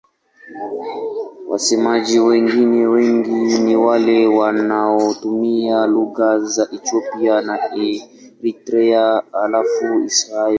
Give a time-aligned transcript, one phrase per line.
[1.49, 10.49] Wasemaji wengine wengi ni wale wanaotumia lugha za Ethiopia na Eritrea halafu Israel.